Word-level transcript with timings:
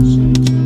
Thank 0.00 0.48
you. 0.48 0.59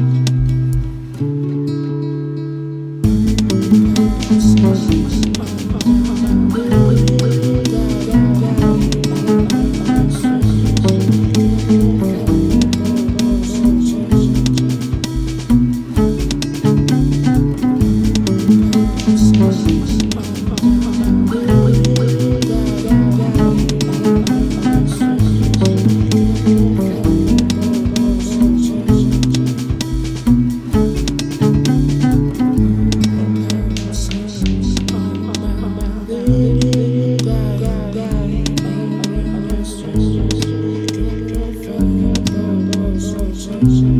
Jones. 43.64 43.93